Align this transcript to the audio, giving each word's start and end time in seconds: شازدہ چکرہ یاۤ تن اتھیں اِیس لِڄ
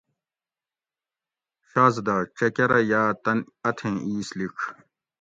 شازدہ 1.69 2.15
چکرہ 2.37 2.79
یاۤ 2.89 3.11
تن 3.23 3.37
اتھیں 3.67 3.97
اِیس 4.05 4.29
لِڄ 4.37 4.55